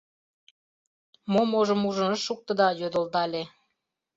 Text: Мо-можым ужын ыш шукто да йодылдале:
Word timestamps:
Мо-можым 1.31 1.81
ужын 1.89 2.09
ыш 2.15 2.21
шукто 2.27 2.51
да 2.59 2.67
йодылдале: 2.81 3.43